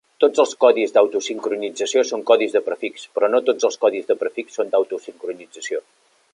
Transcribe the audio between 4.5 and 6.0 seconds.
són d'autosincronització.